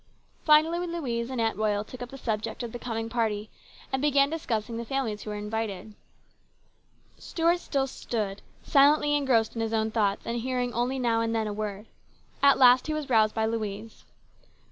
[0.45, 3.51] Finally Louise and Aunt Royal took up the subject of the coming party
[3.93, 5.93] and began discussing the families who were invited.
[7.19, 11.45] Stuart still stood silently engrossed in his own thoughts, and hearing only now and then
[11.45, 11.85] a word.
[12.41, 14.03] At last he was roused by Louise.